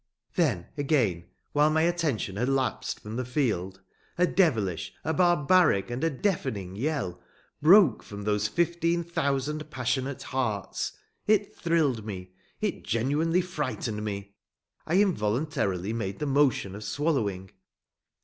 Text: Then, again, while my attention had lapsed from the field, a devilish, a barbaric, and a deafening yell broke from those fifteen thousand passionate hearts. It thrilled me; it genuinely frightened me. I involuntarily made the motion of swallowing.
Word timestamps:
Then, 0.33 0.65
again, 0.79 1.27
while 1.51 1.69
my 1.69 1.83
attention 1.83 2.35
had 2.35 2.49
lapsed 2.49 2.99
from 2.99 3.17
the 3.17 3.23
field, 3.23 3.81
a 4.17 4.25
devilish, 4.25 4.95
a 5.03 5.13
barbaric, 5.13 5.91
and 5.91 6.03
a 6.03 6.09
deafening 6.09 6.75
yell 6.75 7.21
broke 7.61 8.01
from 8.01 8.23
those 8.23 8.47
fifteen 8.47 9.03
thousand 9.03 9.69
passionate 9.69 10.23
hearts. 10.23 10.93
It 11.27 11.55
thrilled 11.55 12.03
me; 12.03 12.31
it 12.61 12.83
genuinely 12.83 13.41
frightened 13.41 14.03
me. 14.03 14.33
I 14.87 14.95
involuntarily 14.99 15.93
made 15.93 16.17
the 16.17 16.25
motion 16.25 16.73
of 16.73 16.83
swallowing. 16.83 17.51